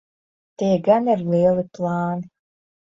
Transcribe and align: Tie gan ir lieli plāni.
Tie 0.61 0.71
gan 0.89 1.11
ir 1.15 1.23
lieli 1.29 1.69
plāni. 1.79 2.29